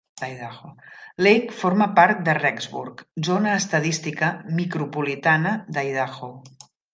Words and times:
Lake 1.25 1.51
forma 1.57 1.87
part 1.99 2.23
de 2.29 2.35
Rexburg, 2.37 3.03
zona 3.27 3.53
estadística 3.59 4.31
micropolitana 4.63 5.53
d'Idaho. 5.77 6.33